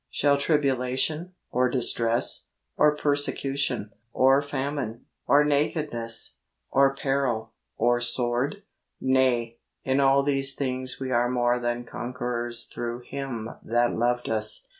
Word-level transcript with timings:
Shall 0.09 0.39
tribulation, 0.39 1.33
or 1.51 1.69
distress, 1.69 2.47
or 2.75 2.97
persecution, 2.97 3.91
or 4.13 4.41
famine, 4.41 5.05
or 5.27 5.45
nakedness. 5.45 6.39
6o 6.73 6.73
THE 6.73 6.79
WAY 6.79 6.81
OF 6.81 6.81
HOLINESS 6.81 6.89
or 6.89 6.95
peril, 7.03 7.53
or 7.77 8.01
sword? 8.01 8.63
Nay, 8.99 9.57
in 9.83 9.99
all 9.99 10.23
these 10.23 10.55
things 10.55 10.99
we 10.99 11.11
are 11.11 11.29
more 11.29 11.59
than 11.59 11.83
conquerors 11.85 12.65
through 12.65 13.01
Him 13.01 13.47
that 13.63 13.93
loved 13.93 14.27
us. 14.27 14.69